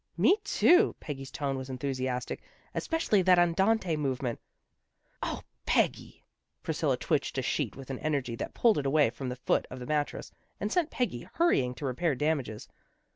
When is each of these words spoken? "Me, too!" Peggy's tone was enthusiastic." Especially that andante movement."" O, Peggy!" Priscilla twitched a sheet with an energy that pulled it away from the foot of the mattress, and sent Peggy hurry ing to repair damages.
"Me, 0.27 0.35
too!" 0.43 0.95
Peggy's 0.99 1.29
tone 1.29 1.55
was 1.59 1.69
enthusiastic." 1.69 2.41
Especially 2.73 3.21
that 3.21 3.37
andante 3.37 3.95
movement."" 3.95 4.39
O, 5.21 5.43
Peggy!" 5.67 6.23
Priscilla 6.63 6.97
twitched 6.97 7.37
a 7.37 7.43
sheet 7.43 7.75
with 7.75 7.91
an 7.91 7.99
energy 7.99 8.33
that 8.35 8.55
pulled 8.55 8.79
it 8.79 8.85
away 8.87 9.11
from 9.11 9.29
the 9.29 9.35
foot 9.35 9.67
of 9.69 9.77
the 9.77 9.85
mattress, 9.85 10.31
and 10.59 10.71
sent 10.71 10.89
Peggy 10.89 11.29
hurry 11.35 11.61
ing 11.61 11.75
to 11.75 11.85
repair 11.85 12.15
damages. 12.15 12.67